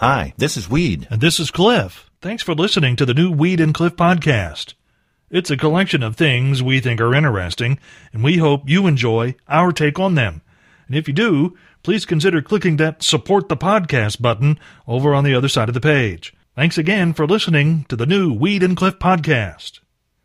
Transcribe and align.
Hi, 0.00 0.32
this 0.38 0.56
is 0.56 0.66
Weed. 0.66 1.06
And 1.10 1.20
this 1.20 1.38
is 1.38 1.50
Cliff. 1.50 2.10
Thanks 2.22 2.42
for 2.42 2.54
listening 2.54 2.96
to 2.96 3.04
the 3.04 3.12
new 3.12 3.30
Weed 3.30 3.60
and 3.60 3.74
Cliff 3.74 3.96
podcast. 3.96 4.72
It's 5.28 5.50
a 5.50 5.58
collection 5.58 6.02
of 6.02 6.16
things 6.16 6.62
we 6.62 6.80
think 6.80 7.02
are 7.02 7.14
interesting, 7.14 7.78
and 8.10 8.24
we 8.24 8.38
hope 8.38 8.66
you 8.66 8.86
enjoy 8.86 9.34
our 9.46 9.72
take 9.72 9.98
on 9.98 10.14
them. 10.14 10.40
And 10.86 10.96
if 10.96 11.06
you 11.06 11.12
do, 11.12 11.54
please 11.82 12.06
consider 12.06 12.40
clicking 12.40 12.78
that 12.78 13.02
support 13.02 13.50
the 13.50 13.58
podcast 13.58 14.22
button 14.22 14.58
over 14.88 15.12
on 15.12 15.22
the 15.22 15.34
other 15.34 15.48
side 15.48 15.68
of 15.68 15.74
the 15.74 15.82
page. 15.82 16.32
Thanks 16.56 16.78
again 16.78 17.12
for 17.12 17.26
listening 17.26 17.84
to 17.90 17.94
the 17.94 18.06
new 18.06 18.32
Weed 18.32 18.62
and 18.62 18.78
Cliff 18.78 18.98
podcast. 18.98 19.80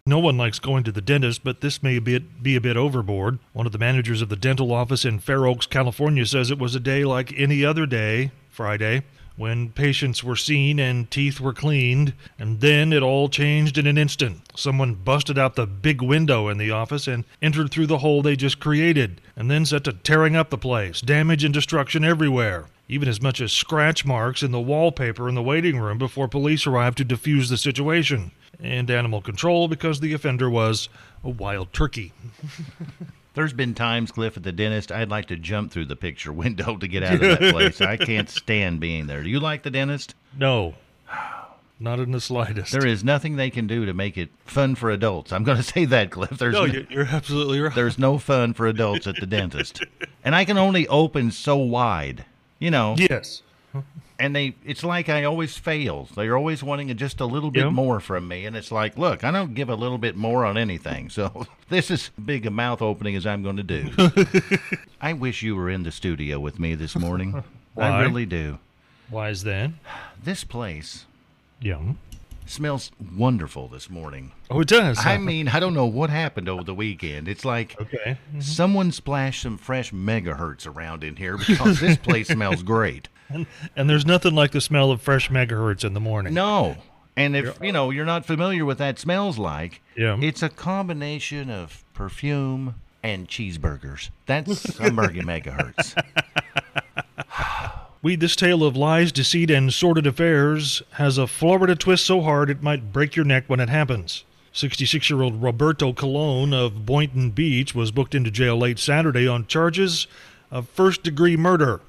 No 0.06 0.20
one 0.20 0.38
likes 0.38 0.60
going 0.60 0.86
to 0.86 0.92
the 0.94 1.02
dentist, 1.02 1.44
but 1.44 1.60
this 1.60 1.84
may 1.84 2.00
be, 2.00 2.20
be 2.20 2.56
a 2.56 2.62
bit 2.62 2.78
overboard. 2.78 3.40
One 3.52 3.66
of 3.66 3.74
the 3.74 3.78
managers 3.78 4.22
of 4.22 4.30
the 4.30 4.38
dental 4.38 4.72
office 4.72 5.04
in 5.04 5.20
Fair 5.20 5.46
Oaks, 5.46 5.66
California 5.66 6.26
says 6.26 6.50
it 6.50 6.60
was 6.60 6.76
a 6.76 6.80
day 6.80 7.04
like 7.04 7.38
any 7.38 7.66
other 7.66 7.86
day, 7.86 8.32
Friday, 8.50 9.04
when 9.38 9.70
patients 9.70 10.24
were 10.24 10.36
seen 10.36 10.80
and 10.80 11.10
teeth 11.12 11.40
were 11.40 11.54
cleaned, 11.54 12.14
and 12.40 12.62
then 12.62 12.94
it 12.94 13.04
all 13.04 13.28
changed 13.28 13.78
in 13.78 13.88
an 13.88 13.98
instant. 13.98 14.42
Someone 14.56 14.94
busted 14.94 15.38
out 15.38 15.56
the 15.56 15.68
big 15.68 16.02
window 16.02 16.48
in 16.48 16.58
the 16.58 16.72
office 16.72 17.08
and 17.08 17.26
entered 17.42 17.72
through 17.72 17.88
the 17.88 17.98
hole 17.98 18.22
they 18.22 18.36
just 18.36 18.60
created, 18.60 19.20
and 19.36 19.52
then 19.52 19.66
set 19.66 19.84
to 19.84 19.94
tearing 19.94 20.36
up 20.36 20.50
the 20.50 20.58
place, 20.58 21.02
damage 21.02 21.44
and 21.44 21.54
destruction 21.54 22.04
everywhere. 22.04 22.68
Even 22.88 23.10
as 23.10 23.22
much 23.22 23.42
as 23.42 23.52
scratch 23.52 24.06
marks 24.06 24.44
in 24.44 24.52
the 24.52 24.60
wallpaper 24.60 25.28
in 25.28 25.36
the 25.36 25.42
waiting 25.42 25.80
room 25.80 25.98
before 25.98 26.28
police 26.28 26.68
arrived 26.68 26.98
to 27.00 27.06
defuse 27.06 27.50
the 27.50 27.58
situation 27.58 28.32
and 28.60 28.90
animal 28.90 29.22
control 29.22 29.68
because 29.68 30.00
the 30.00 30.14
offender 30.14 30.50
was 30.50 30.88
a 31.24 31.30
wild 31.30 31.74
turkey. 31.74 32.14
There's 33.36 33.54
been 33.54 33.76
times, 33.76 34.12
Cliff, 34.12 34.38
at 34.38 34.44
the 34.44 34.52
dentist, 34.52 34.92
I'd 34.92 35.10
like 35.10 35.28
to 35.28 35.36
jump 35.36 35.72
through 35.72 35.86
the 35.86 35.96
picture 35.96 36.34
window 36.34 36.78
to 36.78 36.88
get 36.88 37.04
out 37.04 37.16
of 37.16 37.22
that 37.22 37.54
place. 37.54 37.82
I 37.82 37.98
can't 37.98 38.30
stand 38.30 38.80
being 38.80 39.08
there. 39.08 39.22
Do 39.22 39.30
you 39.30 39.40
like 39.40 39.64
the 39.64 39.70
dentist? 39.70 40.16
No, 40.38 40.74
not 41.80 42.00
in 42.00 42.12
the 42.12 42.22
slightest. 42.22 42.72
There 42.72 42.86
is 42.86 43.04
nothing 43.04 43.36
they 43.36 43.50
can 43.50 43.68
do 43.68 43.86
to 43.86 43.94
make 43.94 44.18
it 44.18 44.30
fun 44.46 44.76
for 44.76 44.90
adults. 44.90 45.32
I'm 45.34 45.44
going 45.44 45.58
to 45.62 45.64
say 45.64 45.86
that, 45.86 46.12
Cliff. 46.12 46.32
There's 46.32 46.54
no, 46.54 46.66
you're 46.66 47.06
absolutely 47.06 47.60
right. 47.60 47.76
There's 47.76 48.00
no 48.00 48.18
fun 48.18 48.54
for 48.54 48.68
adults 48.68 49.08
at 49.08 49.18
the 49.18 49.28
dentist, 49.28 49.84
and 50.24 50.34
I 50.34 50.46
can 50.46 50.58
only 50.58 50.88
open 50.88 51.32
so 51.32 51.58
wide. 51.58 52.26
You 52.58 52.72
know. 52.72 52.96
Yes 52.98 53.42
and 54.20 54.36
they 54.36 54.56
it's 54.66 54.84
like 54.84 55.10
I 55.10 55.24
always 55.24 55.58
fail. 55.58 56.08
They're 56.16 56.38
always 56.38 56.64
wanting 56.64 56.96
just 56.96 57.20
a 57.20 57.26
little 57.26 57.52
bit 57.52 57.72
more 57.72 58.00
from 58.00 58.28
me, 58.28 58.46
and 58.46 58.56
it's 58.56 58.72
like, 58.72 58.98
look, 58.98 59.24
I 59.24 59.32
don't 59.32 59.54
give 59.54 59.70
a 59.70 59.76
little 59.76 59.98
bit 59.98 60.16
more 60.16 60.46
on 60.46 60.58
anything. 60.58 61.10
So 61.10 61.46
this 61.70 61.92
is 61.92 62.12
big 62.24 62.46
a 62.46 62.52
mouth 62.52 62.82
opening 62.82 63.16
as 63.16 63.26
I'm 63.26 63.44
going 63.44 63.58
to 63.58 63.64
do. 63.64 63.90
I 65.02 65.14
wish 65.14 65.42
you 65.42 65.56
were 65.56 65.70
in 65.70 65.84
the 65.84 65.92
studio 65.92 66.40
with 66.40 66.60
me 66.60 66.76
this 66.76 66.96
morning. 66.96 67.44
I 67.78 68.02
really 68.02 68.26
do. 68.26 68.60
Why 69.10 69.30
is 69.30 69.44
that? 69.44 69.72
This 70.24 70.44
place. 70.44 71.06
Yeah. 71.60 71.82
Smells 72.48 72.92
wonderful 73.18 73.68
this 73.68 73.90
morning. 73.90 74.32
Oh, 74.52 74.62
it 74.62 74.68
does. 74.68 75.04
I 75.04 75.18
mean, 75.18 75.48
I 75.48 75.60
don't 75.60 75.74
know 75.74 75.88
what 75.88 76.12
happened 76.12 76.48
over 76.48 76.64
the 76.64 76.76
weekend. 76.76 77.28
It's 77.28 77.44
like 77.44 77.76
okay. 77.82 78.18
Mm-hmm. 78.30 78.40
someone 78.40 78.92
splashed 78.92 79.42
some 79.42 79.58
fresh 79.58 79.92
megahertz 79.92 80.68
around 80.68 81.04
in 81.04 81.16
here 81.16 81.38
because 81.38 81.80
this 81.80 81.98
place 81.98 82.28
smells 82.28 82.62
great. 82.64 83.10
And, 83.30 83.46
and 83.76 83.90
there's 83.90 84.06
nothing 84.06 84.36
like 84.36 84.52
the 84.52 84.62
smell 84.62 84.92
of 84.92 85.02
fresh 85.02 85.30
megahertz 85.30 85.84
in 85.84 85.94
the 85.94 86.00
morning. 86.00 86.34
No. 86.34 86.78
And 87.18 87.36
if 87.36 87.58
you 87.62 87.72
know 87.72 87.92
you're 87.92 88.06
not 88.06 88.26
familiar 88.26 88.66
with 88.66 88.78
that 88.80 89.00
smells 89.00 89.38
like, 89.38 89.82
yeah. 89.96 90.18
it's 90.22 90.44
a 90.44 90.50
combination 90.50 91.50
of 91.50 91.84
perfume 91.94 92.76
and 93.02 93.28
cheeseburgers. 93.28 94.10
That's 94.26 94.80
a 94.80 94.92
Bergen 94.92 95.26
megahertz. 95.28 95.96
We, 98.02 98.16
this 98.16 98.36
tale 98.36 98.64
of 98.64 98.78
lies, 98.78 99.12
deceit, 99.12 99.50
and 99.50 99.74
sordid 99.74 100.06
affairs 100.06 100.84
has 100.92 101.18
a 101.18 101.26
Florida 101.26 101.76
twist 101.76 102.06
so 102.06 102.22
hard 102.22 102.52
it 102.52 102.62
might 102.62 102.94
break 102.94 103.16
your 103.16 103.26
neck 103.26 103.46
when 103.48 103.60
it 103.60 103.70
happens. 103.70 104.24
66 104.52 105.10
year 105.10 105.24
old 105.24 105.42
Roberto 105.42 105.92
Colon 105.92 106.54
of 106.54 106.86
Boynton 106.86 107.32
Beach 107.32 107.74
was 107.74 107.92
booked 107.92 108.14
into 108.14 108.30
jail 108.30 108.58
late 108.58 108.78
Saturday 108.78 109.28
on 109.28 109.48
charges 109.48 110.06
of 110.52 110.70
first 110.70 111.02
degree 111.02 111.36
murder 111.36 111.82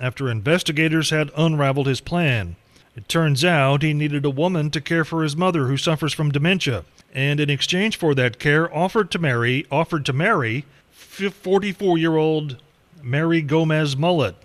after 0.00 0.28
investigators 0.28 1.10
had 1.10 1.30
unraveled 1.36 1.86
his 1.86 2.00
plan. 2.00 2.56
It 2.96 3.08
turns 3.08 3.44
out 3.44 3.82
he 3.82 3.92
needed 3.92 4.24
a 4.24 4.30
woman 4.30 4.70
to 4.70 4.80
care 4.80 5.04
for 5.04 5.22
his 5.22 5.36
mother 5.36 5.66
who 5.66 5.76
suffers 5.76 6.12
from 6.12 6.30
dementia, 6.30 6.84
and 7.12 7.40
in 7.40 7.50
exchange 7.50 7.96
for 7.96 8.14
that 8.14 8.38
care 8.38 8.72
offered 8.74 9.10
to 9.12 9.18
marry 9.18 9.66
offered 9.70 10.06
to 10.06 10.12
marry 10.12 10.64
44-year-old 10.94 12.56
Mary 13.02 13.42
Gomez 13.42 13.96
Mullet. 13.96 14.36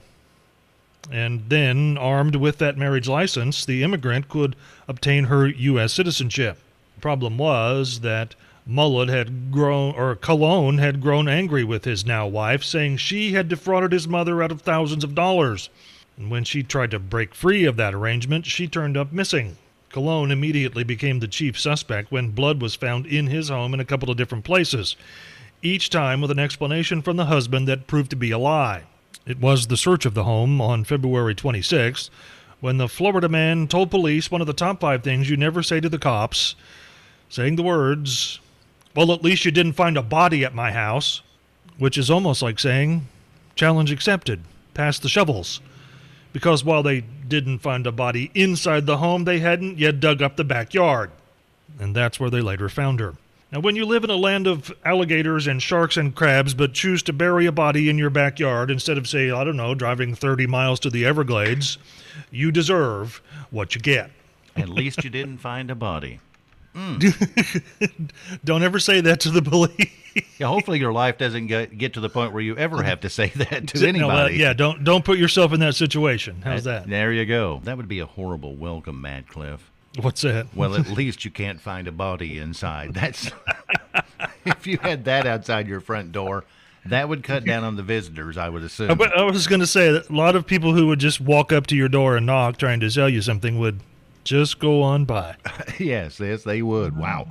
And 1.12 1.50
then, 1.50 1.98
armed 1.98 2.36
with 2.36 2.58
that 2.60 2.78
marriage 2.78 3.08
license, 3.08 3.66
the 3.66 3.82
immigrant 3.84 4.30
could 4.30 4.56
obtain 4.88 5.26
her 5.26 5.48
U.S. 5.48 5.94
citizenship. 5.94 6.60
The 6.96 7.02
problem 7.02 7.38
was 7.38 8.02
that 8.02 8.36
Mullet 8.72 9.10
had 9.10 9.52
grown, 9.52 9.96
or 9.96 10.16
Colon 10.16 10.78
had 10.78 11.02
grown 11.02 11.28
angry 11.28 11.64
with 11.64 11.86
his 11.86 12.06
now 12.06 12.28
wife, 12.28 12.64
saying 12.64 12.98
she 12.98 13.32
had 13.32 13.48
defrauded 13.48 13.92
his 13.92 14.08
mother 14.08 14.44
out 14.44 14.52
of 14.52 14.62
thousands 14.62 15.04
of 15.04 15.16
dollars. 15.16 15.72
And 16.16 16.30
when 16.30 16.44
she 16.44 16.62
tried 16.62 16.92
to 16.92 17.00
break 17.00 17.34
free 17.34 17.66
of 17.66 17.78
that 17.78 17.96
arrangement, 17.96 18.46
she 18.46 18.68
turned 18.68 18.96
up 18.96 19.12
missing. 19.12 19.58
Colon 19.90 20.30
immediately 20.30 20.84
became 20.84 21.18
the 21.18 21.28
chief 21.28 21.60
suspect 21.60 22.12
when 22.12 22.30
blood 22.30 22.62
was 22.62 22.76
found 22.76 23.08
in 23.08 23.26
his 23.26 23.50
home 23.50 23.74
in 23.74 23.80
a 23.80 23.86
couple 23.86 24.12
of 24.12 24.18
different 24.18 24.46
places, 24.46 24.96
each 25.64 25.90
time 25.90 26.22
with 26.22 26.30
an 26.30 26.38
explanation 26.38 27.02
from 27.02 27.18
the 27.18 27.26
husband 27.26 27.68
that 27.68 27.88
proved 27.88 28.12
to 28.12 28.16
be 28.16 28.30
a 28.30 28.38
lie. 28.38 28.84
It 29.26 29.40
was 29.40 29.66
the 29.66 29.78
search 29.78 30.06
of 30.06 30.14
the 30.14 30.26
home 30.26 30.62
on 30.62 30.84
February 30.84 31.34
26th 31.34 32.12
when 32.60 32.78
the 32.78 32.88
Florida 32.88 33.30
man 33.30 33.68
told 33.68 33.90
police 33.90 34.30
one 34.30 34.42
of 34.42 34.48
the 34.48 34.54
top 34.54 34.80
five 34.80 35.02
things 35.02 35.28
you 35.28 35.38
never 35.38 35.64
say 35.64 35.80
to 35.80 35.90
the 35.90 35.98
cops, 35.98 36.54
saying 37.30 37.56
the 37.56 37.64
words, 37.64 38.40
well, 38.96 39.12
at 39.12 39.24
least 39.24 39.46
you 39.46 39.52
didn't 39.52 39.74
find 39.74 39.98
a 39.98 40.04
body 40.04 40.44
at 40.44 40.56
my 40.56 40.72
house, 40.72 41.22
which 41.78 41.98
is 41.98 42.10
almost 42.10 42.42
like 42.42 42.60
saying, 42.60 43.08
challenge 43.56 43.92
accepted, 43.92 44.42
pass 44.74 45.00
the 45.00 45.10
shovels. 45.10 45.62
Because 46.34 46.64
while 46.64 46.84
they 46.84 47.02
didn't 47.02 47.60
find 47.60 47.88
a 47.88 47.92
body 47.92 48.32
inside 48.34 48.86
the 48.86 48.98
home, 48.98 49.24
they 49.24 49.40
hadn't 49.40 49.78
yet 49.78 50.00
dug 50.00 50.22
up 50.22 50.36
the 50.36 50.44
backyard. 50.44 51.12
And 51.80 51.96
that's 51.96 52.20
where 52.20 52.30
they 52.30 52.42
later 52.42 52.70
found 52.70 53.00
her. 53.00 53.16
Now, 53.52 53.62
when 53.62 53.76
you 53.76 53.86
live 53.86 54.04
in 54.04 54.12
a 54.12 54.16
land 54.16 54.46
of 54.46 54.72
alligators 54.86 55.48
and 55.48 55.62
sharks 55.62 55.98
and 55.98 56.14
crabs, 56.14 56.54
but 56.54 56.74
choose 56.74 57.02
to 57.04 57.14
bury 57.14 57.48
a 57.48 57.52
body 57.52 57.90
in 57.90 57.98
your 57.98 58.12
backyard 58.12 58.70
instead 58.70 58.98
of, 58.98 59.08
say, 59.08 59.32
I 59.32 59.44
don't 59.44 59.58
know, 59.58 59.74
driving 59.74 60.14
30 60.14 60.46
miles 60.46 60.80
to 60.82 60.92
the 60.92 61.06
Everglades, 61.06 61.80
you 62.30 62.52
deserve 62.52 63.22
what 63.50 63.74
you 63.74 63.82
get. 63.82 64.12
At 64.56 64.70
least 64.70 65.04
you 65.04 65.10
didn't 65.10 65.40
find 65.40 65.72
a 65.72 65.76
body. 65.76 66.20
Mm. 66.80 68.10
Don't 68.46 68.64
ever 68.64 68.80
say 68.80 69.02
that 69.02 69.20
to 69.22 69.32
the 69.32 69.42
police. 69.42 69.90
yeah, 70.38 70.48
hopefully 70.48 70.80
your 70.80 70.94
life 70.94 71.18
doesn't 71.18 71.48
get, 71.48 71.78
get 71.78 71.94
to 71.96 72.00
the 72.00 72.10
point 72.10 72.32
where 72.32 72.42
you 72.42 72.56
ever 72.56 72.82
have 72.84 73.02
to 73.02 73.10
say 73.10 73.28
that 73.36 73.68
to 73.68 73.78
anybody. 73.88 74.00
No, 74.00 74.10
uh, 74.10 74.28
yeah, 74.28 74.54
don't 74.54 74.84
don't 74.84 75.04
put 75.04 75.20
yourself 75.20 75.52
in 75.52 75.60
that 75.60 75.76
situation. 75.76 76.42
How's 76.42 76.64
that? 76.64 76.88
There 76.88 77.12
you 77.12 77.26
go. 77.26 77.60
That 77.66 77.76
would 77.78 77.90
be 77.90 78.00
a 78.00 78.06
horrible 78.06 78.56
welcome, 78.56 79.02
mat 79.02 79.28
Cliff. 79.28 79.72
What's 80.02 80.22
that? 80.22 80.48
Well, 80.56 80.76
at 80.76 80.88
least 80.88 81.26
you 81.26 81.32
can't 81.32 81.60
find 81.60 81.88
a 81.88 81.92
body 81.92 82.38
inside. 82.38 82.94
That's 82.94 83.32
if 84.46 84.68
you 84.68 84.78
had 84.78 85.06
that 85.06 85.26
outside 85.26 85.68
your 85.68 85.82
front 85.82 86.12
door, 86.12 86.46
that 86.86 87.10
would 87.10 87.24
cut 87.24 87.44
down 87.44 87.64
on 87.64 87.76
the 87.76 87.84
visitors, 87.84 88.38
I 88.38 88.50
would 88.50 88.62
assume. 88.62 88.92
I 88.92 89.24
was 89.24 89.48
going 89.48 89.62
to 89.62 89.68
say 89.68 89.92
that 89.92 90.10
a 90.10 90.16
lot 90.16 90.36
of 90.36 90.46
people 90.46 90.74
who 90.74 90.88
would 90.88 91.00
just 91.00 91.20
walk 91.20 91.52
up 91.52 91.68
to 91.68 91.76
your 91.76 91.90
door 91.90 92.16
and 92.16 92.26
knock 92.28 92.58
trying 92.58 92.80
to 92.82 92.90
sell 92.92 93.10
you 93.10 93.22
something 93.22 93.58
would 93.60 93.80
just 94.24 94.60
go 94.60 94.82
on 94.82 95.06
by. 95.06 95.36
yes, 95.80 96.20
yes, 96.20 96.44
they 96.44 96.62
would. 96.62 96.98
Wow. 96.98 97.28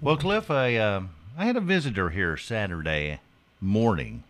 Well, 0.00 0.16
Cliff, 0.16 0.50
I 0.50 0.76
uh, 0.76 1.02
I 1.36 1.46
had 1.46 1.56
a 1.56 1.60
visitor 1.60 2.10
here 2.10 2.36
Saturday 2.36 3.20
morning 3.60 4.22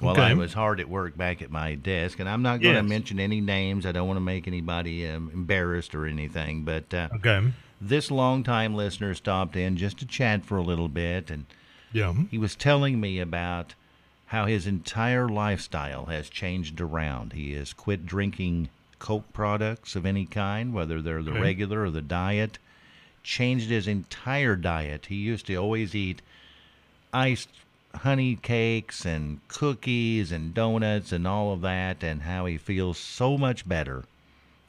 while 0.00 0.14
okay. 0.14 0.22
I 0.22 0.34
was 0.34 0.52
hard 0.52 0.80
at 0.80 0.88
work 0.88 1.16
back 1.16 1.40
at 1.42 1.50
my 1.50 1.74
desk, 1.74 2.18
and 2.18 2.28
I'm 2.28 2.42
not 2.42 2.60
going 2.60 2.74
to 2.74 2.82
yes. 2.82 2.88
mention 2.88 3.18
any 3.18 3.40
names. 3.40 3.86
I 3.86 3.92
don't 3.92 4.06
want 4.06 4.18
to 4.18 4.22
make 4.22 4.46
anybody 4.46 5.06
um, 5.06 5.30
embarrassed 5.32 5.94
or 5.94 6.06
anything, 6.06 6.64
but 6.64 6.92
uh, 6.92 7.08
okay. 7.16 7.52
This 7.80 8.10
longtime 8.10 8.74
listener 8.74 9.14
stopped 9.14 9.54
in 9.54 9.76
just 9.76 9.98
to 9.98 10.06
chat 10.06 10.44
for 10.44 10.56
a 10.56 10.62
little 10.62 10.88
bit, 10.88 11.30
and 11.30 11.46
yeah. 11.92 12.14
he 12.30 12.38
was 12.38 12.56
telling 12.56 13.00
me 13.00 13.18
about 13.20 13.74
how 14.26 14.46
his 14.46 14.66
entire 14.66 15.28
lifestyle 15.28 16.06
has 16.06 16.28
changed 16.28 16.80
around. 16.80 17.34
He 17.34 17.52
has 17.52 17.72
quit 17.72 18.06
drinking 18.06 18.70
Coke 18.98 19.32
products 19.32 19.96
of 19.96 20.06
any 20.06 20.26
kind, 20.26 20.72
whether 20.72 21.00
they're 21.02 21.22
the 21.22 21.32
okay. 21.32 21.40
regular 21.40 21.82
or 21.82 21.90
the 21.90 22.02
diet. 22.02 22.58
Changed 23.22 23.70
his 23.70 23.88
entire 23.88 24.56
diet. 24.56 25.06
He 25.06 25.16
used 25.16 25.46
to 25.46 25.56
always 25.56 25.94
eat 25.94 26.22
iced 27.12 27.48
honey 27.94 28.36
cakes 28.36 29.04
and 29.04 29.40
cookies 29.48 30.30
and 30.30 30.54
donuts 30.54 31.12
and 31.12 31.26
all 31.26 31.52
of 31.52 31.60
that, 31.62 32.02
and 32.02 32.22
how 32.22 32.46
he 32.46 32.56
feels 32.58 32.98
so 32.98 33.36
much 33.36 33.68
better 33.68 34.04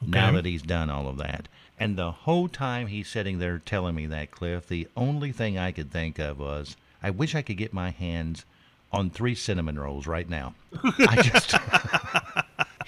okay. 0.02 0.10
now 0.10 0.32
that 0.32 0.44
he's 0.44 0.62
done 0.62 0.90
all 0.90 1.08
of 1.08 1.18
that. 1.18 1.48
And 1.80 1.96
the 1.96 2.10
whole 2.10 2.48
time 2.48 2.88
he's 2.88 3.08
sitting 3.08 3.38
there 3.38 3.58
telling 3.58 3.94
me 3.94 4.06
that, 4.06 4.32
Cliff, 4.32 4.66
the 4.66 4.88
only 4.96 5.30
thing 5.30 5.56
I 5.56 5.70
could 5.70 5.92
think 5.92 6.18
of 6.18 6.38
was, 6.38 6.76
I 7.02 7.10
wish 7.10 7.34
I 7.34 7.42
could 7.42 7.56
get 7.56 7.72
my 7.72 7.90
hands 7.90 8.44
on 8.92 9.10
three 9.10 9.34
cinnamon 9.34 9.78
rolls 9.78 10.06
right 10.06 10.28
now. 10.28 10.54
I 10.82 11.22
just. 11.22 11.54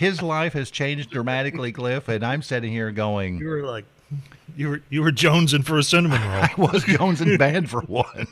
His 0.00 0.23
life 0.23 0.55
has 0.55 0.70
changed 0.70 1.11
dramatically, 1.11 1.73
Cliff, 1.73 2.08
and 2.08 2.25
I'm 2.25 2.41
sitting 2.41 2.73
here 2.73 2.91
going, 2.91 3.37
You 3.37 3.49
were 3.49 3.64
like, 3.64 3.85
you 4.56 4.70
were 4.70 4.82
you 4.88 5.02
were 5.02 5.12
jonesing 5.12 5.62
for 5.62 5.76
a 5.76 5.82
cinnamon 5.82 6.23
roll. 6.23 6.31
I 6.43 6.55
was 6.56 6.85
Jones 6.85 7.20
in 7.20 7.37
band 7.37 7.69
for 7.69 7.82
one. 7.82 8.26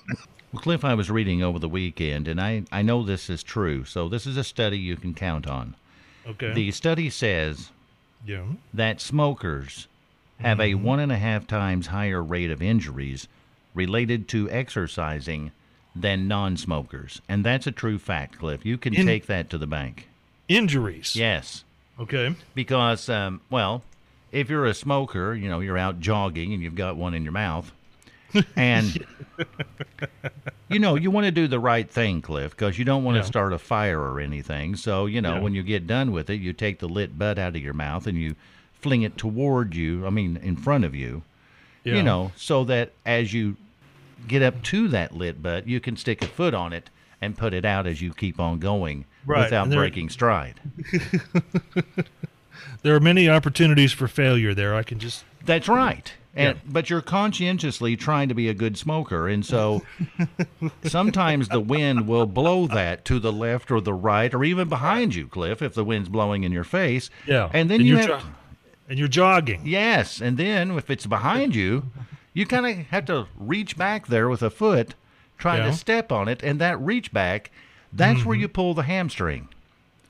Well, 0.50 0.62
Cliff, 0.62 0.82
I 0.82 0.94
was 0.94 1.10
reading 1.10 1.42
over 1.42 1.58
the 1.58 1.68
weekend, 1.68 2.26
and 2.26 2.40
I, 2.40 2.62
I 2.72 2.80
know 2.80 3.02
this 3.02 3.28
is 3.28 3.42
true, 3.42 3.84
so 3.84 4.08
this 4.08 4.26
is 4.26 4.38
a 4.38 4.44
study 4.44 4.78
you 4.78 4.96
can 4.96 5.12
count 5.12 5.46
on. 5.46 5.76
Okay. 6.26 6.54
The 6.54 6.70
study 6.70 7.10
says 7.10 7.70
yeah. 8.24 8.44
that 8.72 9.02
smokers 9.02 9.88
have 10.40 10.60
a 10.60 10.72
mm-hmm. 10.72 10.82
one 10.82 11.00
and 11.00 11.12
a 11.12 11.18
half 11.18 11.46
times 11.46 11.88
higher 11.88 12.22
rate 12.22 12.50
of 12.50 12.62
injuries 12.62 13.28
related 13.74 14.26
to 14.28 14.50
exercising 14.50 15.52
than 15.94 16.28
non 16.28 16.56
smokers. 16.56 17.20
And 17.28 17.44
that's 17.44 17.66
a 17.66 17.72
true 17.72 17.98
fact, 17.98 18.38
Cliff. 18.38 18.64
You 18.64 18.78
can 18.78 18.94
In- 18.94 19.04
take 19.04 19.26
that 19.26 19.50
to 19.50 19.58
the 19.58 19.66
bank. 19.66 20.08
Injuries. 20.48 21.14
Yes. 21.14 21.64
Okay. 22.00 22.34
Because, 22.54 23.08
um, 23.08 23.40
well, 23.50 23.82
if 24.32 24.48
you're 24.48 24.66
a 24.66 24.74
smoker, 24.74 25.34
you 25.34 25.48
know, 25.48 25.60
you're 25.60 25.78
out 25.78 26.00
jogging 26.00 26.52
and 26.52 26.62
you've 26.62 26.74
got 26.74 26.96
one 26.96 27.14
in 27.14 27.22
your 27.22 27.32
mouth. 27.32 27.70
And, 28.56 29.02
you 30.68 30.78
know, 30.78 30.96
you 30.96 31.10
want 31.10 31.24
to 31.24 31.30
do 31.30 31.48
the 31.48 31.58
right 31.58 31.88
thing, 31.88 32.20
Cliff, 32.20 32.50
because 32.50 32.78
you 32.78 32.84
don't 32.84 33.02
want 33.04 33.14
to 33.16 33.20
Yeah. 33.20 33.26
start 33.26 33.52
a 33.54 33.58
fire 33.58 34.00
or 34.00 34.20
anything. 34.20 34.76
So, 34.76 35.06
you 35.06 35.20
know, 35.22 35.34
Yeah. 35.36 35.40
when 35.40 35.54
you 35.54 35.62
get 35.62 35.86
done 35.86 36.12
with 36.12 36.28
it, 36.28 36.40
you 36.40 36.52
take 36.52 36.78
the 36.78 36.88
lit 36.88 37.18
butt 37.18 37.38
out 37.38 37.56
of 37.56 37.62
your 37.62 37.72
mouth 37.72 38.06
and 38.06 38.18
you 38.18 38.34
fling 38.80 39.00
it 39.02 39.16
toward 39.16 39.74
you, 39.74 40.06
I 40.06 40.10
mean, 40.10 40.36
in 40.42 40.56
front 40.56 40.84
of 40.84 40.94
you, 40.94 41.22
Yeah. 41.84 41.94
you 41.96 42.02
know, 42.02 42.32
so 42.36 42.64
that 42.64 42.92
as 43.06 43.32
you 43.32 43.56
get 44.26 44.42
up 44.42 44.62
to 44.64 44.88
that 44.88 45.16
lit 45.16 45.42
butt, 45.42 45.66
you 45.66 45.80
can 45.80 45.96
stick 45.96 46.22
a 46.22 46.26
foot 46.26 46.52
on 46.52 46.72
it 46.74 46.90
and 47.22 47.36
put 47.36 47.54
it 47.54 47.64
out 47.64 47.86
as 47.86 48.02
you 48.02 48.12
keep 48.12 48.38
on 48.38 48.58
going 48.58 49.06
Right, 49.28 49.44
without 49.44 49.70
breaking 49.70 50.08
stride. 50.08 50.60
There 52.82 52.94
are 52.94 53.00
many 53.00 53.28
opportunities 53.28 53.92
for 53.92 54.06
failure 54.06 54.54
there. 54.54 54.72
I 54.74 54.84
can 54.84 54.98
just 55.00 55.24
That's 55.44 55.68
right. 55.68 56.12
And 56.36 56.54
Yeah. 56.56 56.62
but 56.70 56.88
you're 56.90 57.00
conscientiously 57.00 57.96
trying 57.96 58.28
to 58.28 58.34
be 58.36 58.48
a 58.48 58.54
good 58.54 58.78
smoker, 58.78 59.26
and 59.26 59.44
so 59.44 59.82
sometimes 60.84 61.48
the 61.48 61.58
wind 61.60 62.06
will 62.06 62.26
blow 62.26 62.68
that 62.68 63.04
to 63.06 63.18
the 63.18 63.32
left 63.32 63.72
or 63.72 63.80
the 63.80 63.92
right 63.94 64.32
or 64.32 64.44
even 64.44 64.68
behind 64.68 65.14
you, 65.16 65.26
Cliff, 65.26 65.60
if 65.60 65.74
the 65.74 65.84
wind's 65.84 66.08
blowing 66.08 66.44
in 66.44 66.52
your 66.52 66.62
face. 66.64 67.10
yeah. 67.26 67.50
And 67.52 67.68
then 67.68 67.80
you 67.80 67.86
you're 67.86 67.98
have 67.98 68.08
jo- 68.22 68.28
and 68.88 68.98
you're 68.98 69.08
jogging. 69.08 69.62
yes, 69.66 70.20
and 70.20 70.36
then 70.38 70.70
if 70.78 70.88
it's 70.88 71.06
behind 71.06 71.56
you, 71.56 71.90
you 72.32 72.46
kind 72.46 72.64
of 72.66 72.76
have 72.86 73.06
to 73.06 73.26
reach 73.36 73.76
back 73.76 74.06
there 74.06 74.28
with 74.28 74.42
a 74.42 74.50
foot, 74.50 74.94
trying 75.36 75.62
Yeah. 75.64 75.70
to 75.70 75.76
step 75.76 76.12
on 76.12 76.28
it, 76.28 76.42
and 76.44 76.60
that 76.60 76.80
reach 76.80 77.12
back, 77.12 77.50
that's 77.92 78.24
where 78.24 78.34
mm-hmm. 78.34 78.42
you 78.42 78.48
pull 78.48 78.74
the 78.74 78.82
hamstring. 78.82 79.48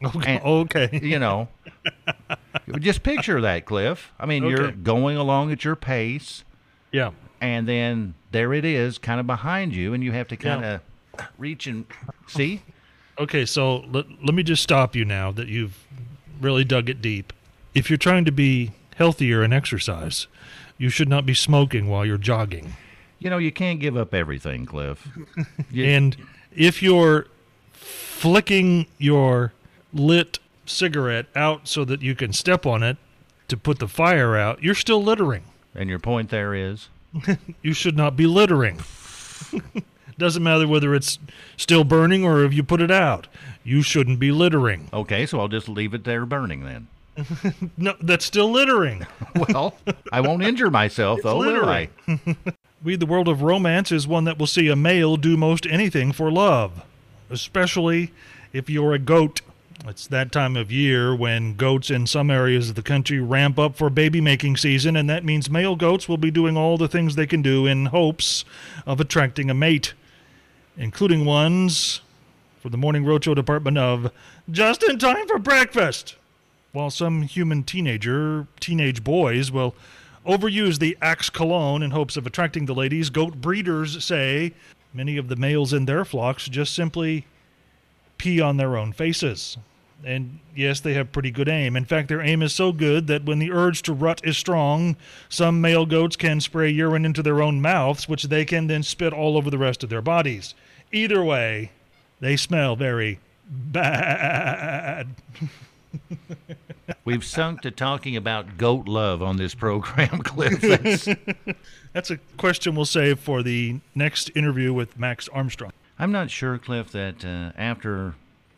Okay. 0.04 0.36
And- 0.36 0.44
okay. 0.44 1.00
you 1.02 1.18
know. 1.18 1.48
Just 2.78 3.02
picture 3.02 3.40
that, 3.40 3.64
Cliff. 3.64 4.12
I 4.18 4.26
mean, 4.26 4.44
you're 4.44 4.72
going 4.72 5.16
along 5.16 5.52
at 5.52 5.64
your 5.64 5.76
pace. 5.76 6.44
Yeah. 6.90 7.10
and 7.40 7.68
then 7.68 8.14
there 8.30 8.52
it 8.54 8.64
is, 8.64 8.98
kind 8.98 9.20
of 9.20 9.26
behind 9.26 9.74
you, 9.74 9.92
and 9.94 10.02
you 10.02 10.12
have 10.12 10.28
to 10.28 10.36
kind 10.36 10.64
of 10.64 10.80
reach 11.36 11.66
and 11.66 11.84
see. 12.26 12.62
Okay, 13.18 13.44
so 13.44 13.78
let, 13.90 14.06
let 14.24 14.34
me 14.34 14.42
just 14.42 14.62
stop 14.62 14.94
you 14.94 15.04
now 15.04 15.32
that 15.32 15.48
you've 15.48 15.86
really 16.40 16.64
dug 16.64 16.88
it 16.88 17.02
deep. 17.02 17.32
If 17.74 17.90
you're 17.90 17.96
trying 17.98 18.24
to 18.24 18.32
be 18.32 18.72
healthier 18.96 19.42
and 19.42 19.52
exercise, 19.52 20.26
you 20.78 20.88
should 20.88 21.08
not 21.08 21.26
be 21.26 21.34
smoking 21.34 21.88
while 21.88 22.06
you're 22.06 22.16
jogging. 22.16 22.74
You 23.18 23.30
know, 23.30 23.38
you 23.38 23.52
can't 23.52 23.80
give 23.80 23.96
up 23.96 24.14
everything, 24.14 24.64
Cliff. 24.66 25.08
You- 25.70 25.84
And 25.84 26.16
if 26.54 26.82
you're 26.82 27.26
flicking 27.78 28.86
your 28.98 29.52
lit 29.92 30.38
cigarette 30.66 31.26
out 31.34 31.66
so 31.68 31.84
that 31.84 32.02
you 32.02 32.14
can 32.14 32.32
step 32.32 32.66
on 32.66 32.82
it 32.82 32.96
to 33.48 33.56
put 33.56 33.78
the 33.78 33.88
fire 33.88 34.36
out, 34.36 34.62
you're 34.62 34.74
still 34.74 35.02
littering. 35.02 35.44
and 35.74 35.88
your 35.88 35.98
point 35.98 36.28
there 36.30 36.54
is, 36.54 36.88
You 37.62 37.72
should 37.72 37.96
not 37.96 38.16
be 38.16 38.26
littering. 38.26 38.80
Doesn't 40.18 40.42
matter 40.42 40.66
whether 40.66 40.94
it's 40.94 41.18
still 41.56 41.84
burning 41.84 42.24
or 42.24 42.44
if 42.44 42.52
you 42.52 42.62
put 42.62 42.80
it 42.80 42.90
out. 42.90 43.28
You 43.64 43.82
shouldn't 43.82 44.18
be 44.18 44.32
littering. 44.32 44.88
okay, 44.92 45.24
so 45.26 45.38
I'll 45.40 45.48
just 45.48 45.68
leave 45.68 45.94
it 45.94 46.04
there 46.04 46.26
burning 46.26 46.64
then. 46.64 46.88
No, 47.76 47.94
that's 48.00 48.24
still 48.24 48.50
littering. 48.50 49.06
Well, 49.48 49.76
I 50.12 50.20
won't 50.20 50.42
injure 50.42 50.70
myself, 50.70 51.20
though, 51.22 51.38
will 51.38 51.68
I? 51.68 51.88
We, 52.82 52.94
the 52.96 53.06
world 53.06 53.26
of 53.28 53.42
romance, 53.42 53.90
is 53.90 54.06
one 54.06 54.22
that 54.24 54.38
will 54.38 54.46
see 54.46 54.68
a 54.68 54.76
male 54.76 55.16
do 55.16 55.36
most 55.36 55.66
anything 55.66 56.12
for 56.12 56.30
love, 56.30 56.84
especially 57.30 58.12
if 58.52 58.70
you're 58.70 58.94
a 58.94 58.98
goat. 58.98 59.40
It's 59.86 60.06
that 60.08 60.32
time 60.32 60.56
of 60.56 60.72
year 60.72 61.14
when 61.14 61.54
goats 61.54 61.88
in 61.88 62.06
some 62.06 62.30
areas 62.30 62.70
of 62.70 62.74
the 62.74 62.82
country 62.82 63.20
ramp 63.20 63.58
up 63.58 63.76
for 63.76 63.88
baby 63.90 64.20
making 64.20 64.56
season, 64.56 64.96
and 64.96 65.08
that 65.08 65.24
means 65.24 65.48
male 65.48 65.76
goats 65.76 66.08
will 66.08 66.16
be 66.16 66.32
doing 66.32 66.56
all 66.56 66.76
the 66.76 66.88
things 66.88 67.14
they 67.14 67.26
can 67.26 67.42
do 67.42 67.64
in 67.66 67.86
hopes 67.86 68.44
of 68.86 69.00
attracting 69.00 69.50
a 69.50 69.54
mate, 69.54 69.94
including 70.76 71.24
ones 71.24 72.00
for 72.60 72.70
the 72.70 72.76
Morning 72.76 73.04
Roadshow 73.04 73.36
department 73.36 73.78
of 73.78 74.10
just 74.50 74.82
in 74.82 74.98
time 74.98 75.28
for 75.28 75.38
breakfast. 75.38 76.16
While 76.72 76.90
some 76.90 77.22
human 77.22 77.62
teenager, 77.62 78.46
teenage 78.60 79.04
boys 79.04 79.52
will 79.52 79.74
overuse 80.26 80.78
the 80.78 80.98
Axe 81.00 81.30
cologne 81.30 81.82
in 81.82 81.92
hopes 81.92 82.16
of 82.16 82.26
attracting 82.26 82.66
the 82.66 82.74
ladies, 82.74 83.10
goat 83.10 83.40
breeders 83.40 84.04
say 84.04 84.52
many 84.92 85.16
of 85.16 85.28
the 85.28 85.36
males 85.36 85.72
in 85.72 85.84
their 85.84 86.04
flocks 86.04 86.48
just 86.48 86.74
simply 86.74 87.26
pee 88.16 88.40
on 88.40 88.56
their 88.56 88.76
own 88.76 88.92
faces. 88.92 89.56
And 90.04 90.38
yes, 90.54 90.80
they 90.80 90.94
have 90.94 91.10
pretty 91.10 91.30
good 91.30 91.48
aim. 91.48 91.76
In 91.76 91.84
fact, 91.84 92.08
their 92.08 92.20
aim 92.20 92.42
is 92.42 92.54
so 92.54 92.72
good 92.72 93.08
that 93.08 93.24
when 93.24 93.40
the 93.40 93.50
urge 93.50 93.82
to 93.82 93.92
rut 93.92 94.20
is 94.24 94.38
strong, 94.38 94.96
some 95.28 95.60
male 95.60 95.86
goats 95.86 96.14
can 96.14 96.40
spray 96.40 96.70
urine 96.70 97.04
into 97.04 97.22
their 97.22 97.42
own 97.42 97.60
mouths, 97.60 98.08
which 98.08 98.24
they 98.24 98.44
can 98.44 98.68
then 98.68 98.82
spit 98.84 99.12
all 99.12 99.36
over 99.36 99.50
the 99.50 99.58
rest 99.58 99.82
of 99.82 99.90
their 99.90 100.02
bodies. 100.02 100.54
Either 100.92 101.24
way, 101.24 101.72
they 102.20 102.36
smell 102.36 102.76
very 102.76 103.18
bad. 103.50 105.08
We've 107.04 107.24
sunk 107.24 107.62
to 107.62 107.70
talking 107.70 108.16
about 108.16 108.58
goat 108.58 108.86
love 108.88 109.22
on 109.22 109.36
this 109.36 109.54
program, 109.54 110.18
Cliff. 110.24 110.60
That's, 110.62 111.08
That's 111.92 112.10
a 112.10 112.16
question 112.36 112.74
we'll 112.74 112.84
save 112.84 113.18
for 113.18 113.42
the 113.42 113.80
next 113.94 114.30
interview 114.34 114.72
with 114.72 114.98
Max 114.98 115.28
Armstrong. 115.28 115.72
I'm 115.98 116.12
not 116.12 116.30
sure, 116.30 116.58
Cliff, 116.58 116.90
that 116.92 117.24
uh, 117.24 117.52
after 117.58 118.14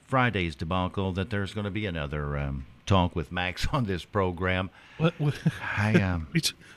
Friday's 0.07 0.55
debacle, 0.55 1.13
that 1.13 1.31
there's 1.31 1.55
going 1.55 1.65
to 1.65 1.71
be 1.71 1.87
another 1.87 2.37
um, 2.37 2.67
talk 2.87 3.15
with 3.17 3.31
Max 3.33 3.67
on 3.73 3.85
this 3.87 4.05
program. 4.05 4.71
What, 4.99 5.15
what, 5.19 5.35
I 5.77 5.95
um, 6.03 6.27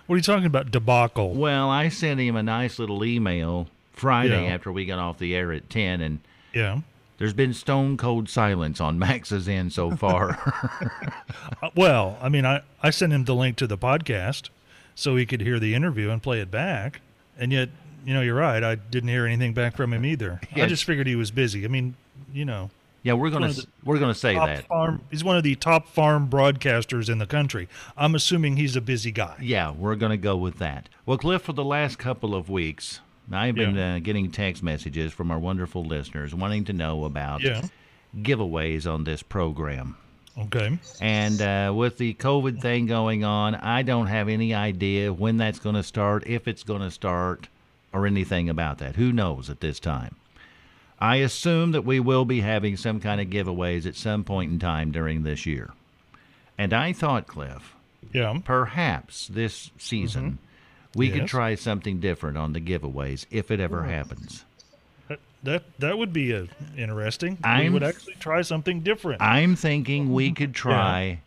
what 0.05 0.13
are 0.13 0.17
you 0.17 0.21
talking 0.23 0.45
about? 0.45 0.71
Debacle. 0.71 1.33
well, 1.33 1.69
I 1.69 1.89
sent 1.89 2.19
him 2.19 2.35
a 2.35 2.43
nice 2.43 2.79
little 2.79 3.03
email 3.03 3.67
Friday 3.91 4.45
Yeah. 4.45 4.53
after 4.53 4.71
we 4.71 4.85
got 4.85 4.99
off 4.99 5.17
the 5.17 5.35
air 5.35 5.51
at 5.51 5.69
ten, 5.69 6.01
and 6.01 6.19
Yeah. 6.53 6.79
There's 7.23 7.33
been 7.33 7.53
stone 7.53 7.95
cold 7.95 8.27
silence 8.27 8.81
on 8.81 8.99
Max's 8.99 9.47
end 9.47 9.71
so 9.71 9.91
far. 9.95 10.37
Uh, 11.61 11.69
well, 11.73 12.17
I 12.21 12.27
mean, 12.27 12.45
I, 12.45 12.63
I 12.81 12.89
sent 12.89 13.13
him 13.13 13.23
the 13.23 13.33
link 13.33 13.55
to 13.57 13.65
the 13.65 13.77
podcast 13.77 14.49
so 14.93 15.15
he 15.15 15.25
could 15.25 15.39
hear 15.39 15.57
the 15.57 15.73
interview 15.73 16.09
and 16.09 16.21
play 16.21 16.41
it 16.41 16.51
back. 16.51 16.99
And 17.39 17.53
yet, 17.53 17.69
you 18.03 18.13
know, 18.13 18.19
you're 18.19 18.35
right. 18.35 18.61
I 18.61 18.75
didn't 18.75 19.07
hear 19.07 19.25
anything 19.25 19.53
back 19.53 19.77
from 19.77 19.93
him 19.93 20.05
either. 20.05 20.41
Yeah. 20.53 20.65
I 20.65 20.67
just 20.67 20.83
figured 20.83 21.07
he 21.07 21.15
was 21.15 21.31
busy. 21.31 21.63
I 21.63 21.69
mean, 21.69 21.95
you 22.33 22.43
know, 22.43 22.71
yeah, 23.03 23.13
we're 23.13 23.29
gonna 23.29 23.53
we're 23.85 23.99
gonna 23.99 24.13
say 24.13 24.35
that. 24.35 24.67
farm. 24.67 25.01
He's 25.09 25.23
one 25.23 25.37
of 25.37 25.43
the 25.43 25.55
top 25.55 25.87
farm 25.87 26.27
broadcasters 26.27 27.09
in 27.09 27.19
the 27.19 27.25
country. 27.25 27.69
I'm 27.95 28.15
assuming 28.15 28.57
he's 28.57 28.75
a 28.75 28.81
busy 28.81 29.11
guy. 29.11 29.37
Yeah, 29.39 29.71
we're 29.71 29.95
going 29.95 30.09
to 30.09 30.17
go 30.17 30.35
with 30.35 30.59
that. 30.59 30.89
Well, 31.05 31.17
Cliff, 31.17 31.43
for 31.43 31.53
the 31.53 31.63
last 31.63 31.97
couple 31.97 32.35
of 32.35 32.49
weeks, 32.49 32.99
I've 33.31 33.55
been 33.55 33.75
Yeah. 33.75 33.95
uh, 33.95 33.99
getting 33.99 34.31
text 34.31 34.61
messages 34.63 35.13
from 35.13 35.31
our 35.31 35.39
wonderful 35.39 35.83
listeners 35.85 36.33
wanting 36.35 36.65
to 36.65 36.73
know 36.73 37.05
about 37.05 37.41
Yeah. 37.41 37.61
giveaways 38.17 38.91
on 38.91 39.03
this 39.03 39.23
program. 39.23 39.95
Okay. 40.37 40.77
And 40.99 41.41
uh, 41.41 41.73
with 41.75 41.97
the 41.97 42.15
COVID 42.15 42.59
thing 42.59 42.85
going 42.87 43.23
on, 43.23 43.55
I 43.55 43.83
don't 43.83 44.07
have 44.07 44.27
any 44.29 44.53
idea 44.53 45.13
when 45.13 45.37
that's 45.37 45.59
going 45.59 45.75
to 45.75 45.83
start, 45.83 46.25
if 46.25 46.47
it's 46.47 46.63
going 46.63 46.81
to 46.81 46.89
start, 46.91 47.47
or 47.91 48.07
anything 48.07 48.49
about 48.49 48.79
that. 48.79 48.95
Who 48.95 49.11
knows 49.11 49.49
at 49.49 49.59
this 49.61 49.79
time? 49.79 50.15
I 50.99 51.17
assume 51.17 51.71
that 51.73 51.85
we 51.85 51.99
will 51.99 52.25
be 52.25 52.41
having 52.41 52.77
some 52.77 52.99
kind 52.99 53.21
of 53.21 53.27
giveaways 53.27 53.85
at 53.85 53.95
some 53.95 54.23
point 54.23 54.51
in 54.51 54.57
time 54.59 54.91
during 54.91 55.23
this 55.23 55.45
year. 55.45 55.71
And 56.57 56.73
I 56.73 56.93
thought, 56.93 57.27
Cliff, 57.27 57.75
Yeah. 58.11 58.39
perhaps 58.43 59.27
this 59.27 59.69
season 59.77 60.39
we 60.95 61.09
could 61.09 61.27
try 61.27 61.55
something 61.55 61.99
different 61.99 62.37
on 62.37 62.53
the 62.53 62.61
giveaways 62.61 63.25
if 63.31 63.49
it 63.51 63.59
ever 63.59 63.83
happens. 63.83 64.45
That 65.07 65.19
that, 65.43 65.63
that 65.79 65.97
would 65.97 66.13
be 66.13 66.33
uh, 66.33 66.45
interesting. 66.77 67.37
we 67.43 67.49
I'm- 67.49 67.73
would 67.73 67.83
actually 67.83 68.15
try 68.15 68.41
something 68.43 68.81
different. 68.81 69.21
I'm 69.21 69.55
thinking 69.55 70.13
we 70.13 70.31
could 70.31 70.53
try 70.55 71.19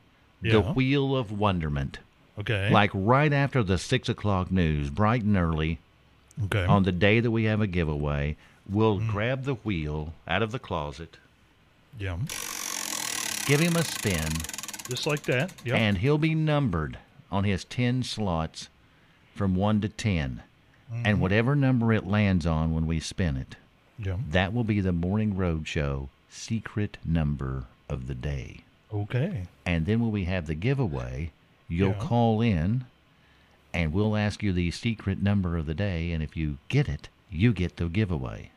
the 0.42 0.60
Yeah. 0.60 0.72
Wheel 0.72 1.16
of 1.16 1.30
Wonderment. 1.32 1.98
okay. 2.38 2.70
Like 2.70 2.90
right 2.94 3.32
after 3.32 3.62
the 3.62 3.78
six 3.78 4.08
o'clock 4.08 4.50
news, 4.50 4.90
bright 4.90 5.22
and 5.22 5.36
early, 5.36 5.78
okay. 6.44 6.64
on 6.64 6.84
the 6.84 6.92
day 6.92 7.20
that 7.20 7.30
we 7.30 7.44
have 7.44 7.60
a 7.60 7.66
giveaway, 7.66 8.36
we'll 8.68 9.00
Mm. 9.00 9.08
grab 9.10 9.44
the 9.44 9.54
wheel 9.54 10.12
out 10.28 10.42
of 10.42 10.50
the 10.52 10.58
closet, 10.58 11.16
yeah. 11.98 12.16
give 13.46 13.60
him 13.60 13.76
a 13.76 13.84
spin, 13.84 14.28
Just 14.88 15.06
like 15.06 15.22
that. 15.24 15.52
Yep. 15.64 15.76
and 15.78 15.98
he'll 15.98 16.18
be 16.18 16.34
numbered 16.34 16.98
on 17.30 17.44
his 17.44 17.64
10 17.64 18.02
slots 18.02 18.68
from 19.36 19.54
1 19.54 19.80
to 19.82 19.88
10. 19.88 20.42
Mm-hmm. 20.92 21.02
And 21.06 21.20
whatever 21.20 21.54
number 21.56 21.92
it 21.92 22.06
lands 22.06 22.46
on 22.46 22.74
when 22.74 22.86
we 22.86 23.00
spin 23.00 23.36
it, 23.36 23.56
yeah. 23.98 24.16
that 24.30 24.52
will 24.54 24.64
be 24.64 24.80
the 24.80 24.92
Morning 24.92 25.34
Roadshow 25.34 26.08
secret 26.30 26.96
number 27.04 27.64
of 27.88 28.06
the 28.06 28.14
day. 28.14 28.60
Okay. 28.92 29.46
And 29.64 29.86
then 29.86 30.00
when 30.00 30.12
we 30.12 30.24
have 30.24 30.46
the 30.46 30.54
giveaway, 30.54 31.32
you'll 31.68 31.90
Yeah. 31.90 31.98
call 31.98 32.40
in 32.40 32.84
and 33.74 33.92
we'll 33.92 34.16
ask 34.16 34.42
you 34.42 34.52
the 34.52 34.70
secret 34.70 35.22
number 35.22 35.56
of 35.56 35.66
the 35.66 35.74
day. 35.74 36.12
And 36.12 36.22
if 36.22 36.36
you 36.36 36.58
get 36.68 36.88
it, 36.88 37.08
you 37.30 37.52
get 37.52 37.76
the 37.76 37.88
giveaway. 37.88 38.50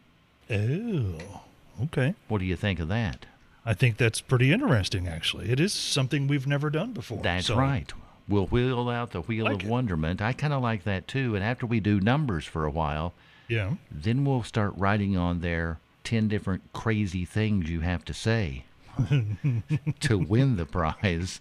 Oh. 0.52 1.42
Okay. 1.84 2.14
What 2.28 2.40
do 2.40 2.46
you 2.46 2.56
think 2.56 2.80
of 2.80 2.88
that? 2.90 3.26
I 3.66 3.74
think 3.74 3.98
that's 3.98 4.22
pretty 4.22 4.52
interesting, 4.52 5.08
actually. 5.08 5.50
It 5.50 5.60
is 5.60 5.74
something 5.74 6.28
we've 6.28 6.48
never 6.48 6.70
done 6.70 6.94
before. 6.94 7.22
That's 7.22 7.48
so- 7.48 7.58
right. 7.58 7.92
We'll 8.30 8.46
wheel 8.48 8.90
out 8.90 9.12
the 9.12 9.22
wheel 9.22 9.46
Like 9.46 9.56
of 9.64 9.68
it. 9.68 9.68
wonderment. 9.72 10.22
I 10.22 10.34
kind 10.34 10.54
of 10.54 10.62
like 10.62 10.84
that 10.86 11.08
too. 11.08 11.36
And 11.36 11.44
after 11.44 11.66
we 11.66 11.80
do 11.80 12.00
numbers 12.00 12.46
for 12.46 12.66
a 12.66 12.72
while, 12.72 13.14
Yeah. 13.48 13.74
then 13.92 14.24
we'll 14.24 14.44
start 14.44 14.74
writing 14.78 15.18
on 15.18 15.42
there 15.42 15.80
10 16.04 16.28
different 16.28 16.62
crazy 16.74 17.26
things 17.26 17.70
you 17.70 17.82
have 17.82 18.06
to 18.06 18.14
say 18.14 18.64
to 20.00 20.18
win 20.18 20.56
the 20.58 20.66
prize 20.66 21.40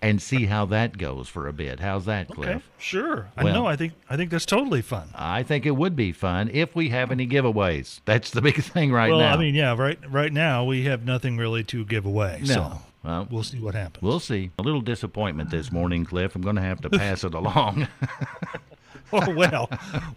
and 0.00 0.20
see 0.20 0.46
how 0.46 0.64
that 0.66 0.98
goes 0.98 1.28
for 1.28 1.46
a 1.48 1.52
bit. 1.52 1.80
How's 1.80 2.04
that, 2.06 2.28
Cliff? 2.28 2.48
Okay. 2.56 2.62
Sure. 2.78 3.28
I 3.36 3.44
Well- 3.44 3.54
know. 3.54 3.66
I 3.66 3.76
think 3.76 3.92
I 4.10 4.16
think 4.16 4.30
that's 4.30 4.46
totally 4.46 4.82
fun. 4.82 5.08
I 5.14 5.42
think 5.42 5.66
it 5.66 5.72
would 5.76 5.94
be 5.96 6.12
fun 6.12 6.50
if 6.52 6.74
we 6.74 6.88
have 6.90 7.10
any 7.10 7.26
giveaways. 7.26 8.00
That's 8.04 8.30
the 8.30 8.40
big 8.42 8.56
thing 8.62 8.92
right 8.92 9.10
well, 9.10 9.20
now. 9.20 9.34
I 9.34 9.36
mean, 9.36 9.54
yeah. 9.54 9.74
Right. 9.76 9.98
Right 10.10 10.32
now, 10.32 10.64
we 10.64 10.84
have 10.84 11.04
nothing 11.04 11.36
really 11.36 11.64
to 11.64 11.84
give 11.84 12.04
away. 12.06 12.40
no. 12.42 12.46
So 12.54 12.82
Well, 13.04 13.26
we'll 13.30 13.42
see 13.42 13.58
what 13.58 13.74
happens. 13.74 14.02
we'll 14.02 14.20
see. 14.20 14.50
A 14.58 14.62
little 14.62 14.80
disappointment 14.80 15.50
this 15.50 15.72
morning, 15.72 16.04
Cliff. 16.04 16.34
I'm 16.36 16.42
going 16.42 16.56
to 16.56 16.62
have 16.62 16.80
to 16.82 16.90
pass 16.90 17.24
it 17.24 17.34
along. 17.34 17.88
oh 19.12 19.34
well. 19.34 19.68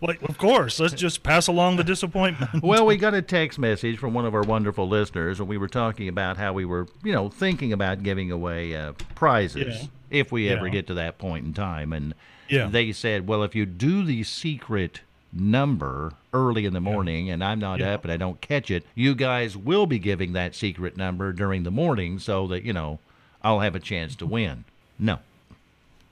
well, 0.01 0.15
of 0.23 0.37
course. 0.37 0.79
Let's 0.79 0.93
just 0.93 1.23
pass 1.23 1.47
along 1.47 1.77
the 1.77 1.83
disappointment. 1.83 2.61
well, 2.63 2.85
we 2.85 2.97
got 2.97 3.13
a 3.13 3.21
text 3.21 3.57
message 3.59 3.97
from 3.97 4.13
one 4.13 4.25
of 4.25 4.35
our 4.35 4.43
wonderful 4.43 4.87
listeners, 4.87 5.39
and 5.39 5.49
we 5.49 5.57
were 5.57 5.67
talking 5.67 6.07
about 6.07 6.37
how 6.37 6.53
we 6.53 6.65
were, 6.65 6.87
you 7.03 7.11
know, 7.11 7.29
thinking 7.29 7.73
about 7.73 8.03
giving 8.03 8.31
away 8.31 8.75
uh, 8.75 8.93
prizes 9.15 9.81
Yeah. 9.81 9.87
if 10.09 10.31
we 10.31 10.49
ever 10.49 10.69
get 10.69 10.87
to 10.87 10.93
that 10.95 11.17
point 11.17 11.45
in 11.45 11.53
time. 11.53 11.91
And 11.91 12.13
Yeah. 12.49 12.67
they 12.67 12.91
said, 12.91 13.27
well, 13.27 13.41
if 13.43 13.55
you 13.55 13.65
do 13.65 14.03
the 14.03 14.23
secret 14.23 15.01
number 15.35 16.13
early 16.33 16.65
in 16.65 16.73
the 16.73 16.81
morning 16.81 17.29
and 17.29 17.43
I'm 17.43 17.59
not 17.59 17.79
Yeah. 17.79 17.93
up 17.95 18.03
and 18.03 18.11
I 18.11 18.17
don't 18.17 18.39
catch 18.41 18.71
it, 18.71 18.85
you 18.95 19.13
guys 19.15 19.55
will 19.57 19.85
be 19.85 19.99
giving 19.99 20.33
that 20.33 20.55
secret 20.55 20.95
number 20.97 21.33
during 21.33 21.63
the 21.63 21.71
morning 21.71 22.17
so 22.19 22.47
that, 22.47 22.63
you 22.63 22.73
know, 22.73 22.99
I'll 23.43 23.59
have 23.59 23.75
a 23.75 23.79
chance 23.79 24.15
to 24.17 24.25
win. 24.25 24.63
No. 24.97 25.19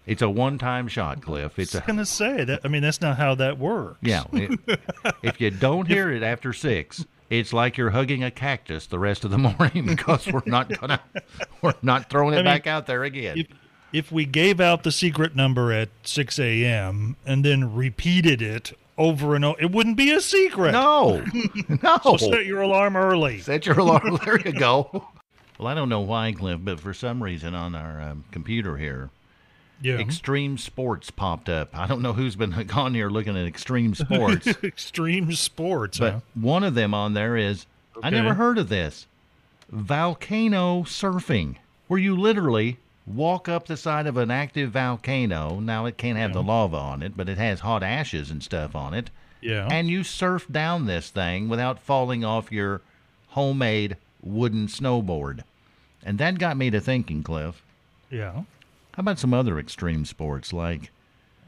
It's 0.06 0.22
a 0.22 0.30
one 0.30 0.58
time 0.58 0.89
shot, 0.89 1.22
Cliff. 1.22 1.58
It's 1.58 1.74
I 1.74 1.77
a 1.77 1.82
was 1.82 1.88
gonna 1.88 2.06
say 2.06 2.44
that. 2.44 2.60
I 2.65 2.68
mean, 2.68 2.82
that's 2.82 3.00
not 3.00 3.18
how 3.18 3.36
that 3.36 3.58
works. 3.58 4.00
yeah. 4.01 4.24
it- 4.34 4.60
if 5.24 5.39
you 5.39 5.50
don't 5.50 5.88
hear 5.88 6.12
it 6.12 6.22
after 6.24 6.51
six, 6.51 7.06
it's 7.30 7.53
like 7.53 7.77
you're 7.77 7.92
hugging 7.92 8.24
a 8.24 8.30
cactus 8.30 8.86
the 8.86 9.00
rest 9.00 9.24
of 9.24 9.32
the 9.32 9.38
morning 9.58 9.86
because 9.86 10.27
we're 10.27 10.42
not 10.46 10.68
gonna, 10.80 11.00
we're 11.62 11.74
not 11.82 12.10
throwing 12.10 12.34
it 12.34 12.38
mean, 12.38 12.46
back 12.46 12.68
out 12.68 12.86
there 12.86 13.06
again. 13.06 13.38
If, 13.39 13.48
if 13.93 14.12
we 14.12 14.25
gave 14.25 14.59
out 14.59 14.83
the 14.83 14.91
secret 14.91 15.35
number 15.35 15.71
at 15.71 15.89
6 16.03 16.39
a.m. 16.39 17.15
and 17.25 17.45
then 17.45 17.73
repeated 17.75 18.41
it 18.41 18.77
over 18.97 19.35
and 19.35 19.45
over, 19.45 19.62
it 19.62 19.71
wouldn't 19.71 19.95
be 19.97 20.12
a 20.12 20.19
secret. 20.19 20.71
no, 20.71 21.23
no. 21.83 21.97
So 22.03 22.17
set 22.17 22.45
your 22.45 22.62
alarm 22.62 22.95
early. 22.95 23.39
Set 23.39 23.65
your 23.65 23.79
alarm. 23.79 24.17
There 24.25 24.39
you 24.39 24.51
go. 24.53 25.07
Well, 25.59 25.67
I 25.67 25.75
don't 25.75 25.89
know 25.89 26.01
why, 26.01 26.31
Cliff, 26.33 26.59
but 26.63 26.79
for 26.79 26.93
some 26.93 27.21
reason 27.23 27.53
on 27.55 27.75
our 27.75 28.01
um, 28.01 28.23
computer 28.31 28.75
here, 28.77 29.12
Yeah. 29.81 30.00
Extreme 30.00 30.57
Sports 30.57 31.12
popped 31.12 31.47
up. 31.47 31.69
I 31.77 31.85
don't 31.88 32.01
know 32.01 32.13
who's 32.13 32.35
been 32.35 32.51
gone 32.67 32.93
here 32.95 33.09
looking 33.09 33.38
at 33.38 33.45
Extreme 33.45 33.93
Sports, 33.95 34.47
Extreme 34.63 35.33
sports. 35.33 36.00
but 36.00 36.13
huh? 36.13 36.19
one 36.33 36.63
of 36.63 36.73
them 36.73 36.93
on 36.95 37.13
there 37.13 37.38
is 37.38 37.65
I 38.01 38.09
never 38.09 38.33
heard 38.33 38.57
of 38.57 38.69
this 38.69 39.05
volcano 39.69 40.81
surfing, 40.83 41.55
where 41.88 42.00
you 42.00 42.15
literally 42.15 42.77
walk 43.05 43.50
up 43.50 43.67
the 43.67 43.77
side 43.77 44.07
of 44.07 44.17
an 44.17 44.31
active 44.31 44.72
volcano. 44.72 45.60
Now 45.60 45.86
it 45.86 45.98
can't 45.98 46.17
have 46.17 46.33
the 46.33 46.43
lava 46.43 46.77
on 46.77 47.01
it, 47.03 47.17
but 47.17 47.27
it 47.29 47.38
has 47.38 47.60
hot 47.62 47.83
ashes 47.83 48.31
and 48.31 48.41
stuff 48.43 48.75
on 48.75 48.93
it. 48.93 49.10
Yeah. 49.41 49.67
and 49.69 49.89
you 49.89 50.05
surf 50.05 50.48
down 50.50 50.86
this 50.86 51.10
thing 51.10 51.50
without 51.50 51.77
falling 51.77 52.24
off 52.24 52.50
your 52.50 52.79
homemade 53.29 53.98
wooden 54.22 54.67
snowboard. 54.67 55.43
And 56.05 56.17
that 56.19 56.39
got 56.39 56.55
me 56.55 56.69
to 56.69 56.79
thinking, 56.79 57.24
Cliff, 57.24 57.62
yeah. 58.10 58.31
how 58.31 58.43
about 59.00 59.19
some 59.19 59.33
other 59.33 59.60
extreme 59.60 60.05
sports 60.05 60.53
like 60.53 60.91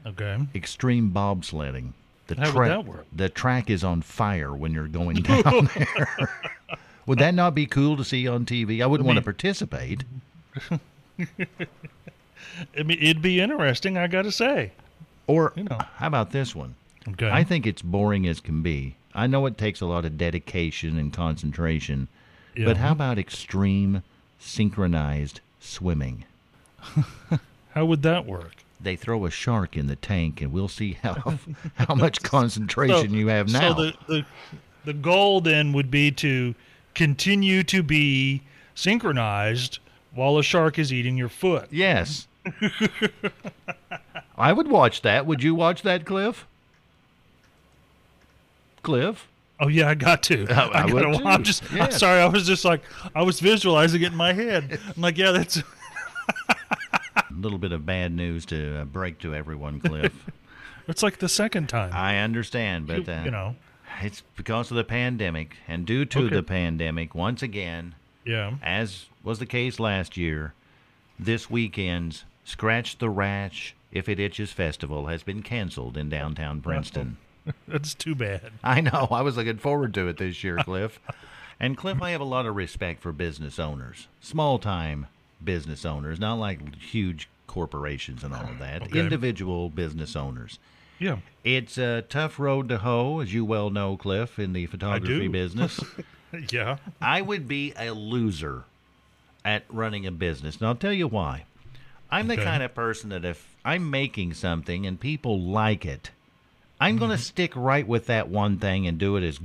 Okay. 0.04 0.38
extreme 0.54 1.10
bobsledding? 1.10 1.92
The 2.26 2.34
How 2.34 2.42
would 2.48 2.52
track 2.54 2.68
that 2.68 2.84
work? 2.84 3.06
the 3.14 3.28
track 3.30 3.70
is 3.70 3.82
on 3.82 4.02
fire 4.02 4.54
when 4.54 4.74
you're 4.74 4.88
going 4.88 5.16
down 5.22 5.70
there. 5.74 6.30
would 7.06 7.18
that 7.20 7.32
not 7.34 7.54
be 7.54 7.64
cool 7.64 7.96
to 7.96 8.04
see 8.04 8.28
on 8.28 8.44
TV? 8.44 8.82
I 8.82 8.86
wouldn't 8.86 9.06
want 9.06 9.16
to 9.16 9.22
participate. 9.24 10.04
I 12.78 12.82
mean, 12.82 12.98
it'd 13.00 13.22
be 13.22 13.40
interesting. 13.40 13.96
I 13.98 14.06
got 14.06 14.22
to 14.22 14.32
say. 14.32 14.72
Or 15.26 15.52
You 15.56 15.64
know. 15.64 15.78
how 15.96 16.06
about 16.06 16.30
this 16.30 16.54
one? 16.54 16.74
Okay. 17.08 17.30
I 17.30 17.44
think 17.44 17.66
it's 17.66 17.82
boring 17.82 18.26
as 18.26 18.40
can 18.40 18.62
be. 18.62 18.96
I 19.14 19.26
know 19.26 19.46
it 19.46 19.56
takes 19.58 19.80
a 19.80 19.86
lot 19.86 20.04
of 20.04 20.18
dedication 20.18 20.98
and 20.98 21.12
concentration, 21.12 22.08
Yeah. 22.54 22.66
but 22.66 22.76
how 22.76 22.92
about 22.92 23.18
extreme 23.18 24.02
synchronized 24.38 25.40
swimming? 25.60 26.24
How 27.74 27.84
would 27.84 28.02
that 28.02 28.24
work? 28.26 28.54
They 28.80 28.96
throw 28.96 29.26
a 29.26 29.30
shark 29.30 29.76
in 29.76 29.86
the 29.86 29.96
tank, 29.96 30.40
and 30.40 30.52
we'll 30.52 30.68
see 30.68 30.92
how 31.02 31.38
how 31.74 31.94
much 31.94 32.22
concentration 32.22 33.12
you 33.12 33.26
have 33.28 33.50
now. 33.52 33.74
So 33.74 33.74
the, 33.74 33.94
the 34.06 34.24
the 34.86 34.92
goal 34.94 35.40
then 35.42 35.72
would 35.72 35.90
be 35.90 36.10
to 36.12 36.54
continue 36.94 37.62
to 37.64 37.82
be 37.82 38.42
synchronized 38.74 39.78
while 40.16 40.38
a 40.38 40.42
shark 40.42 40.78
is 40.78 40.92
eating 40.92 41.16
your 41.16 41.28
foot. 41.28 41.68
yes, 41.70 42.26
I 44.36 44.52
would 44.52 44.68
watch 44.68 45.02
that. 45.02 45.26
Would 45.26 45.42
you 45.42 45.54
watch 45.54 45.82
that, 45.82 46.04
Cliff? 46.04 46.46
Cliff? 48.82 49.28
Oh 49.58 49.68
yeah, 49.68 49.88
I 49.88 49.94
got 49.94 50.22
to. 50.24 50.46
I, 50.50 50.82
I 50.82 50.86
would. 50.92 51.02
Too. 51.02 51.24
I'm 51.24 51.42
just. 51.42 51.62
I'm 51.72 51.90
sorry. 51.92 52.20
I 52.20 52.26
was 52.26 52.46
just 52.46 52.64
like 52.64 52.82
I 53.14 53.22
was 53.22 53.40
visualizing 53.40 54.02
it 54.02 54.12
in 54.12 54.16
my 54.16 54.32
head. 54.32 54.78
I'm 54.94 55.00
like, 55.02 55.16
yeah, 55.18 55.32
that's. 55.32 55.56
A 55.58 55.64
little 57.34 57.58
bit 57.58 57.72
of 57.72 57.86
bad 57.86 58.12
news 58.12 58.44
to 58.46 58.80
uh, 58.80 58.84
break 58.84 59.18
to 59.20 59.34
everyone, 59.34 59.80
Cliff. 59.80 60.12
It's 60.88 61.02
like 61.02 61.18
the 61.18 61.28
second 61.28 61.68
time. 61.68 61.90
I 61.92 62.18
understand, 62.18 62.86
but 62.86 63.08
uh, 63.08 63.22
you 63.24 63.32
know. 63.32 63.56
it's 64.02 64.22
because 64.36 64.70
of 64.70 64.76
the 64.76 64.84
pandemic, 64.84 65.56
and 65.66 65.84
due 65.84 66.04
to 66.04 66.26
Okay. 66.26 66.36
the 66.36 66.44
pandemic, 66.44 67.12
once 67.12 67.42
again, 67.42 67.96
Yeah. 68.26 68.54
as 68.62 69.06
was 69.22 69.38
the 69.38 69.46
case 69.46 69.78
last 69.80 70.16
year, 70.16 70.52
this 71.18 71.48
weekend's 71.50 72.24
Scratch 72.44 72.98
the 72.98 73.10
Ratch 73.10 73.74
If 73.90 74.08
It 74.08 74.20
Itches 74.20 74.52
festival 74.52 75.06
has 75.06 75.22
been 75.22 75.42
canceled 75.42 75.96
in 75.96 76.08
downtown 76.08 76.60
Princeton. 76.60 77.16
That's 77.68 77.94
too 77.94 78.14
bad. 78.14 78.52
I 78.62 78.80
know. 78.80 79.08
I 79.10 79.22
was 79.22 79.36
looking 79.36 79.58
forward 79.58 79.94
to 79.94 80.08
it 80.08 80.18
this 80.18 80.44
year, 80.44 80.58
Cliff. 80.58 81.00
and 81.60 81.76
Cliff, 81.76 82.02
I 82.02 82.10
have 82.10 82.20
a 82.20 82.24
lot 82.24 82.46
of 82.46 82.54
respect 82.54 83.02
for 83.02 83.12
business 83.12 83.58
owners, 83.58 84.08
small 84.20 84.58
time 84.58 85.06
business 85.42 85.84
owners, 85.84 86.20
not 86.20 86.34
like 86.34 86.76
huge 86.76 87.28
corporations 87.46 88.22
and 88.22 88.34
all 88.34 88.44
of 88.48 88.58
that. 88.58 88.82
Okay. 88.82 88.98
Individual 88.98 89.70
business 89.70 90.14
owners. 90.14 90.58
Yeah. 90.98 91.18
It's 91.44 91.78
a 91.78 92.02
tough 92.02 92.38
road 92.38 92.68
to 92.68 92.78
hoe, 92.78 93.20
as 93.20 93.32
you 93.34 93.44
well 93.44 93.70
know, 93.70 93.96
Cliff, 93.96 94.38
in 94.38 94.52
the 94.52 94.66
photography 94.66 95.20
do. 95.20 95.30
business. 95.30 95.80
Yeah. 96.50 96.78
I 97.00 97.22
would 97.22 97.48
be 97.48 97.72
a 97.78 97.92
loser 97.92 98.64
at 99.44 99.64
running 99.68 100.06
a 100.06 100.10
business. 100.10 100.56
And 100.56 100.66
I'll 100.66 100.74
tell 100.74 100.92
you 100.92 101.08
why. 101.08 101.44
I'm 102.10 102.28
the 102.28 102.36
kind 102.36 102.62
of 102.62 102.74
person 102.74 103.10
that 103.10 103.24
if 103.24 103.56
I'm 103.64 103.90
making 103.90 104.34
something 104.34 104.86
and 104.86 104.98
people 104.98 105.40
like 105.40 105.84
it, 105.84 106.10
I'm 106.80 106.98
going 106.98 107.10
to 107.10 107.16
mm-hmm. 107.16 107.22
stick 107.22 107.52
right 107.56 107.86
with 107.86 108.06
that 108.06 108.28
one 108.28 108.58
thing 108.58 108.86
and 108.86 108.98
do 108.98 109.16
it 109.16 109.24
as 109.24 109.38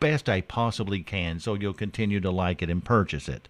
best 0.00 0.28
I 0.28 0.42
possibly 0.42 1.02
can 1.02 1.40
so 1.40 1.54
you'll 1.54 1.72
continue 1.72 2.20
to 2.20 2.30
like 2.30 2.62
it 2.62 2.70
and 2.70 2.84
purchase 2.84 3.28
it. 3.28 3.48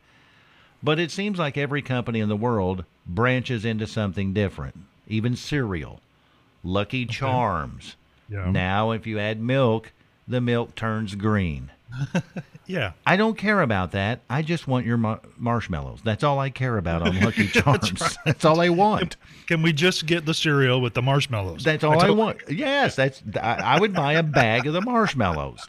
But 0.83 0.99
it 0.99 1.11
seems 1.11 1.38
like 1.38 1.57
every 1.57 1.83
company 1.83 2.21
in 2.21 2.29
the 2.29 2.37
world 2.37 2.85
branches 3.07 3.64
into 3.64 3.87
something 3.87 4.33
different, 4.33 4.79
even 5.09 5.37
cereal. 5.37 6.00
Lucky 6.62 7.07
Charms. 7.07 7.97
Yeah. 8.29 8.50
Now, 8.50 8.93
if 8.93 9.07
you 9.07 9.19
add 9.19 9.41
milk, 9.41 9.93
the 10.26 10.41
milk 10.41 10.75
turns 10.75 11.14
green. 11.14 11.71
Yeah. 12.66 12.92
I 13.06 13.16
don't 13.16 13.36
care 13.36 13.60
about 13.60 13.92
that. 13.92 14.20
I 14.30 14.40
just 14.40 14.66
want 14.66 14.86
your 14.86 14.96
mar- 14.96 15.20
marshmallows. 15.36 16.00
That's 16.02 16.24
all 16.24 16.38
I 16.38 16.48
care 16.48 16.78
about 16.78 17.02
on 17.02 17.20
Lucky 17.20 17.46
Charms. 17.48 18.16
that's, 18.24 18.44
all 18.46 18.58
I 18.58 18.70
want. 18.70 19.16
Can 19.48 19.60
we 19.60 19.74
just 19.74 20.06
get 20.06 20.24
the 20.24 20.32
cereal 20.32 20.80
with 20.80 20.94
the 20.94 21.02
marshmallows? 21.02 21.62
That's 21.62 21.84
all 21.84 22.00
I 22.00 22.08
want. 22.08 22.38
Yes, 22.48 22.96
that's. 22.96 23.22
I, 23.38 23.56
I 23.76 23.80
would 23.80 23.92
buy 23.92 24.14
a 24.14 24.22
bag 24.22 24.66
of 24.66 24.72
the 24.72 24.80
marshmallows. 24.80 25.60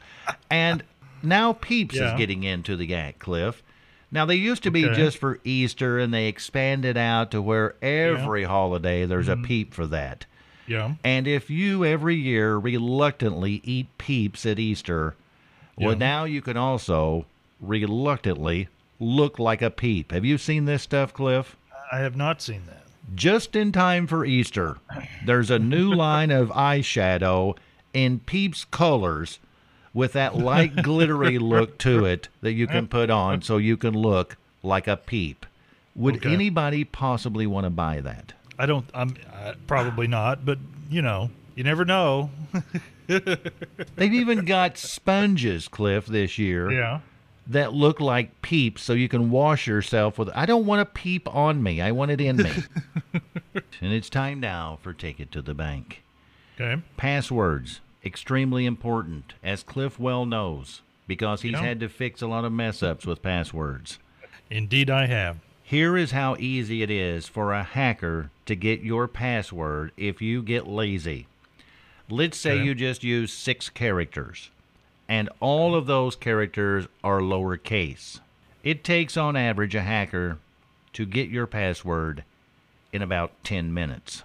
And 0.50 0.84
now 1.22 1.52
Peeps 1.52 1.96
Yeah. 1.96 2.14
is 2.14 2.18
getting 2.18 2.44
into 2.44 2.78
the 2.78 2.96
act, 2.96 3.20
Cliff. 3.20 3.62
Now 4.10 4.26
they 4.26 4.36
used 4.36 4.64
to 4.64 4.72
be 4.72 4.86
Okay. 4.86 4.96
just 4.96 5.18
for 5.18 5.42
Easter, 5.44 6.00
and 6.00 6.14
they 6.14 6.28
expanded 6.28 6.96
out 6.96 7.32
to 7.32 7.42
where 7.42 7.76
every 7.82 8.46
holiday 8.46 9.06
there's 9.06 9.28
Mm-hmm. 9.28 9.44
a 9.44 9.48
peep 9.48 9.74
for 9.74 9.86
that. 9.88 10.26
Yeah. 10.66 10.94
And 11.04 11.28
if 11.28 11.50
you 11.50 11.84
every 11.84 12.16
year 12.16 12.56
reluctantly 12.56 13.60
eat 13.66 13.88
peeps 13.98 14.46
at 14.46 14.60
Easter, 14.60 15.16
well, 15.78 15.96
now 15.96 16.24
you 16.26 16.42
can 16.42 16.58
also 16.58 17.26
reluctantly 17.60 18.68
look 19.00 19.40
like 19.40 19.62
a 19.62 19.70
peep. 19.70 20.12
Have 20.12 20.26
you 20.26 20.38
seen 20.38 20.66
this 20.66 20.84
stuff, 20.84 21.14
Cliff? 21.14 21.56
I 21.92 22.00
have 22.00 22.16
not 22.16 22.42
seen 22.42 22.64
that. 22.68 22.84
Just 23.14 23.56
in 23.56 23.72
time 23.72 24.08
for 24.08 24.26
Easter, 24.26 24.78
there's 25.24 25.52
a 25.52 25.60
new 25.60 25.94
line 25.96 26.32
of 26.32 26.50
eyeshadow 26.50 27.56
in 27.94 28.20
Peeps 28.20 28.66
colors 28.66 29.40
with 29.94 30.14
that 30.14 30.36
light 30.36 30.82
glittery 30.82 31.38
look 31.38 31.78
to 31.80 32.04
it 32.06 32.28
that 32.42 32.54
you 32.54 32.68
can 32.68 32.88
put 32.88 33.10
on 33.10 33.42
so 33.42 33.58
you 33.58 33.78
can 33.78 33.94
look 33.94 34.36
like 34.64 34.88
a 34.88 34.98
peep. 34.98 35.46
Would 35.96 36.18
Okay. 36.18 36.34
anybody 36.34 36.84
possibly 36.84 37.48
want 37.48 37.66
to 37.66 37.70
buy 37.70 38.02
that? 38.02 38.34
I 38.60 38.66
don't. 38.66 38.90
I'm 38.94 39.16
uh, 39.32 39.54
probably 39.68 40.08
not, 40.08 40.46
but 40.46 40.58
you 40.90 41.02
know, 41.02 41.30
you 41.56 41.64
never 41.64 41.86
know. 41.86 42.30
They've 43.08 44.14
even 44.14 44.46
got 44.46 44.78
sponges, 44.78 45.68
Cliff, 45.68 46.06
this 46.06 46.38
year 46.38 46.72
Yeah. 46.72 47.00
that 47.48 47.74
look 47.74 48.00
like 48.00 48.42
peeps 48.42 48.82
so 48.82 48.94
you 48.94 49.08
can 49.08 49.30
wash 49.30 49.68
yourself 49.68 50.18
with. 50.18 50.30
I 50.36 50.46
don't 50.46 50.66
want 50.66 50.82
a 50.82 50.86
peep 50.86 51.34
on 51.34 51.62
me, 51.62 51.82
I 51.82 51.92
want 51.92 52.12
it 52.12 52.22
in 52.22 52.38
me. 52.38 52.52
and 53.82 53.94
it's 53.94 54.10
time 54.10 54.40
now 54.40 54.80
for 54.82 54.94
Take 54.94 55.20
It 55.20 55.32
to 55.34 55.42
the 55.42 55.54
Bank. 55.54 56.02
Okay. 56.60 56.82
Passwords, 56.98 57.82
extremely 58.04 58.66
important, 58.66 59.34
as 59.44 59.62
Cliff 59.64 60.00
well 60.00 60.26
knows, 60.26 60.82
because 61.08 61.42
he's 61.42 61.56
had 61.60 61.80
to 61.82 61.90
fix 61.90 62.22
a 62.22 62.28
lot 62.28 62.46
of 62.46 62.52
mess 62.54 62.82
ups 62.82 63.06
with 63.06 63.22
passwords. 63.22 64.00
Indeed, 64.50 64.90
I 64.90 65.06
have. 65.08 65.38
Here 65.64 65.98
is 65.98 66.12
how 66.12 66.36
easy 66.40 66.82
it 66.84 66.92
is 66.92 67.28
for 67.28 67.52
a 67.52 67.64
hacker 67.64 68.30
to 68.46 68.56
get 68.56 68.82
your 68.82 69.08
password 69.08 69.92
if 69.98 70.22
you 70.22 70.42
get 70.44 70.68
lazy. 70.68 71.28
Let's 72.10 72.38
say 72.38 72.54
Okay. 72.54 72.64
you 72.66 72.76
just 72.76 73.04
use 73.04 73.34
six 73.34 73.70
characters, 73.70 74.50
and 75.08 75.30
all 75.40 75.76
of 75.76 75.88
those 75.88 76.16
characters 76.16 76.88
are 77.04 77.20
lowercase. 77.20 78.20
It 78.64 78.84
takes, 78.84 79.18
on 79.18 79.36
average, 79.36 79.76
a 79.76 79.82
hacker 79.82 80.40
to 80.94 81.06
get 81.06 81.30
your 81.30 81.48
password 81.48 82.24
in 82.94 83.02
about 83.02 83.32
10 83.44 83.74
minutes. 83.74 84.24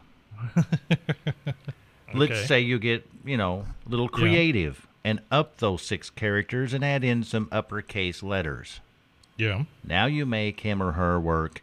Let's 2.14 2.46
say 2.46 2.60
you 2.60 2.78
get, 2.78 3.06
you 3.24 3.36
know, 3.36 3.66
a 3.86 3.88
little 3.88 4.06
Yeah. 4.12 4.18
creative 4.18 4.86
and 5.04 5.20
up 5.30 5.58
those 5.58 5.82
six 5.82 6.10
characters 6.10 6.72
and 6.72 6.84
add 6.84 7.04
in 7.04 7.22
some 7.24 7.48
uppercase 7.52 8.22
letters. 8.22 8.80
Yeah. 9.36 9.64
Now 9.84 10.06
you 10.06 10.26
make 10.26 10.60
him 10.60 10.82
or 10.82 10.92
her 10.92 11.18
work 11.20 11.62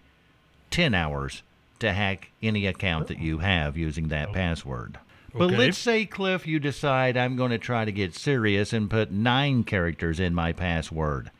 10 0.71 0.93
hours 0.93 1.43
to 1.79 1.93
hack 1.93 2.31
any 2.41 2.65
account 2.65 3.07
that 3.07 3.19
you 3.19 3.39
have 3.39 3.77
using 3.77 4.07
that 4.07 4.29
oh. 4.29 4.33
password. 4.33 4.97
But 5.33 5.45
Okay. 5.45 5.57
let's 5.57 5.77
say, 5.77 6.05
Cliff, 6.05 6.47
you 6.47 6.59
decide 6.59 7.17
I'm 7.17 7.35
going 7.35 7.51
to 7.51 7.57
try 7.57 7.85
to 7.85 7.91
get 7.91 8.15
serious 8.15 8.73
and 8.73 8.89
put 8.89 9.11
nine 9.11 9.63
characters 9.63 10.19
in 10.19 10.33
my 10.33 10.51
password. 10.53 11.31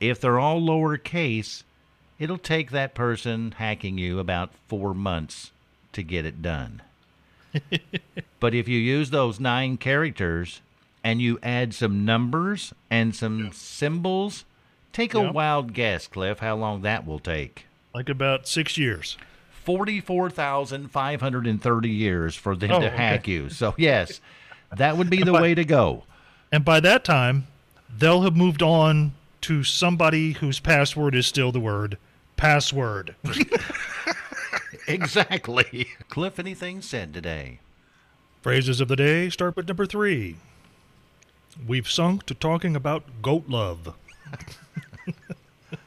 If 0.00 0.20
they're 0.20 0.38
all 0.38 0.60
lowercase, 0.60 1.62
it'll 2.18 2.38
take 2.38 2.70
that 2.70 2.94
person 2.94 3.54
hacking 3.58 3.98
you 3.98 4.18
about 4.18 4.52
four 4.68 4.94
months 4.94 5.52
to 5.92 6.02
get 6.02 6.24
it 6.24 6.42
done. 6.42 6.82
but 8.40 8.54
if 8.54 8.68
you 8.68 8.78
use 8.78 9.10
those 9.10 9.40
nine 9.40 9.76
characters 9.76 10.60
and 11.02 11.20
you 11.20 11.38
add 11.42 11.74
some 11.74 12.04
numbers 12.04 12.74
and 12.90 13.14
some 13.14 13.50
symbols, 13.52 14.44
take 14.92 15.14
a 15.14 15.32
wild 15.32 15.72
guess, 15.72 16.06
Cliff, 16.06 16.40
how 16.40 16.56
long 16.56 16.82
that 16.82 17.06
will 17.06 17.18
take. 17.18 17.66
Like 17.94 18.08
about 18.08 18.46
six 18.46 18.76
years. 18.76 19.16
44,530 19.66 21.90
years 21.90 22.34
for 22.34 22.56
them 22.56 22.70
Oh, 22.70 22.80
to 22.80 22.86
okay. 22.86 22.96
hack 22.96 23.28
you. 23.28 23.50
So, 23.50 23.74
yes, 23.76 24.22
that 24.74 24.96
would 24.96 25.10
be 25.10 25.22
the 25.22 25.34
way 25.34 25.54
to 25.54 25.64
go. 25.64 26.04
And 26.50 26.64
by 26.64 26.80
that 26.80 27.04
time, 27.04 27.46
they'll 27.94 28.22
have 28.22 28.36
moved 28.36 28.62
on 28.62 29.12
to 29.42 29.62
somebody 29.62 30.32
whose 30.32 30.60
password 30.60 31.14
is 31.14 31.26
still 31.26 31.52
the 31.52 31.60
word 31.60 31.98
password. 32.36 33.14
Exactly. 34.88 35.88
Cliff, 36.08 36.38
anything 36.38 36.80
said 36.80 37.12
today? 37.12 37.58
Phrases 38.40 38.80
of 38.80 38.86
the 38.86 38.94
day 38.94 39.28
start 39.30 39.56
with 39.56 39.66
number 39.66 39.84
three. 39.84 40.36
We've 41.66 41.90
sunk 41.90 42.24
to 42.26 42.34
talking 42.34 42.76
about 42.76 43.02
goat 43.20 43.48
love. 43.48 43.96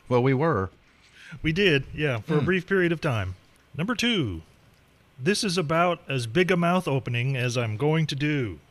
Well, 0.10 0.24
we 0.24 0.34
were. 0.34 0.72
We 1.44 1.54
did, 1.54 1.86
yeah, 1.94 2.20
for 2.20 2.34
a 2.34 2.40
hmm. 2.40 2.46
brief 2.46 2.68
period 2.68 2.92
of 2.92 3.00
time. 3.00 3.36
Number 3.76 3.96
two. 3.96 4.42
This 5.22 5.44
is 5.44 5.58
about 5.58 6.00
as 6.08 6.28
big 6.28 6.52
a 6.52 6.58
mouth 6.58 6.88
opening 6.88 7.36
as 7.36 7.58
I'm 7.58 7.76
going 7.78 8.06
to 8.08 8.16
do. 8.16 8.60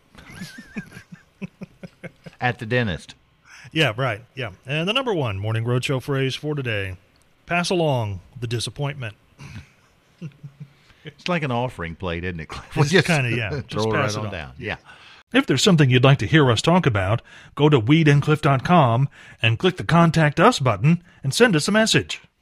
At 2.40 2.58
the 2.58 2.66
dentist. 2.66 3.14
Yeah, 3.72 3.92
right. 3.96 4.22
Yeah. 4.34 4.52
And 4.64 4.88
the 4.88 4.92
number 4.92 5.12
one 5.12 5.38
morning 5.38 5.64
roadshow 5.64 6.00
phrase 6.00 6.34
for 6.34 6.54
today 6.54 6.96
pass 7.46 7.70
along 7.70 8.20
the 8.40 8.46
disappointment. 8.46 9.16
It's 11.04 11.28
like 11.28 11.42
an 11.42 11.50
offering 11.50 11.96
plate, 11.96 12.24
isn't 12.24 12.38
it, 12.40 12.48
Cliff? 12.48 12.76
It's 12.76 12.90
Just 12.90 13.06
kinda, 13.06 13.34
yeah, 13.34 13.50
just 13.66 13.84
Throw 13.84 13.92
pass 13.92 14.14
right 14.14 14.16
it 14.16 14.18
on 14.20 14.26
on. 14.26 14.32
down. 14.32 14.52
Yeah. 14.58 14.76
If 15.32 15.46
there's 15.46 15.62
something 15.62 15.90
you'd 15.90 16.04
like 16.04 16.18
to 16.18 16.26
hear 16.26 16.50
us 16.50 16.62
talk 16.62 16.86
about, 16.86 17.20
go 17.54 17.68
to 17.68 17.80
weedandcliff.com 17.80 19.08
and 19.42 19.58
click 19.58 19.76
the 19.76 19.84
Contact 19.84 20.40
Us 20.40 20.58
button 20.58 21.02
and 21.22 21.34
send 21.34 21.54
us 21.56 21.68
a 21.68 21.72
message. 21.72 22.20